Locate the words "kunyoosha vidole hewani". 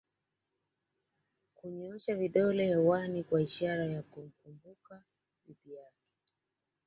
1.55-3.23